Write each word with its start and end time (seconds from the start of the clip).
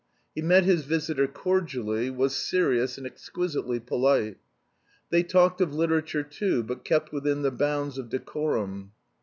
He 0.33 0.41
met 0.41 0.63
his 0.63 0.83
visitor 0.83 1.27
cordially, 1.27 2.09
was 2.09 2.35
serious 2.35 2.97
and 2.97 3.05
exquisitely 3.05 3.79
polite. 3.79 4.37
They 5.11 5.21
talked 5.21 5.61
of 5.61 5.75
literature, 5.75 6.23
too, 6.23 6.63
but 6.63 6.83
kept 6.83 7.11
within 7.13 7.43
the 7.43 7.51
bounds 7.51 7.99
of 7.99 8.09
decorum. 8.09 8.93